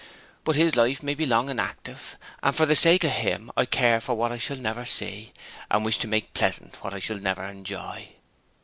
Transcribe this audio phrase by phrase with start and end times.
[0.43, 3.65] But his life may be long and active, and for the sake of him I
[3.65, 5.31] care for what I shall never see,
[5.69, 8.09] and wish to make pleasant what I shall never enjoy.